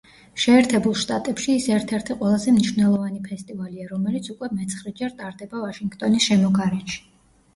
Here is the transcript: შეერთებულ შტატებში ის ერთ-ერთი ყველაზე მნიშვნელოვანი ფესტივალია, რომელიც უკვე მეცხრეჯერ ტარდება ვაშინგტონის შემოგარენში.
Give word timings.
შეერთებულ 0.43 0.93
შტატებში 1.01 1.53
ის 1.57 1.65
ერთ-ერთი 1.73 2.15
ყველაზე 2.21 2.53
მნიშვნელოვანი 2.55 3.21
ფესტივალია, 3.27 3.85
რომელიც 3.91 4.29
უკვე 4.35 4.49
მეცხრეჯერ 4.61 5.13
ტარდება 5.21 5.61
ვაშინგტონის 5.67 6.31
შემოგარენში. 6.31 6.99